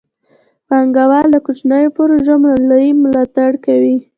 [0.67, 3.95] پانګه وال د کوچنیو پروژو مالي ملاتړ کوي.